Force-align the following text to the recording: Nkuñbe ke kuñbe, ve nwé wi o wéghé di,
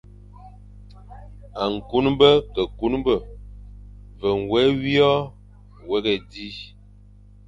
Nkuñbe 1.73 2.29
ke 2.53 2.61
kuñbe, 2.77 3.15
ve 4.19 4.29
nwé 4.39 4.61
wi 4.81 4.95
o 5.11 5.13
wéghé 5.89 6.15
di, 6.29 6.47